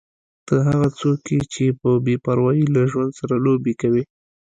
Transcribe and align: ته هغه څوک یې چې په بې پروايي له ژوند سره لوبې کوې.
ته 0.47 0.55
هغه 0.67 0.89
څوک 0.99 1.19
یې 1.33 1.39
چې 1.53 1.65
په 1.79 1.89
بې 2.05 2.15
پروايي 2.25 2.65
له 2.75 2.81
ژوند 2.91 3.11
سره 3.19 3.35
لوبې 3.45 3.73
کوې. 3.81 4.03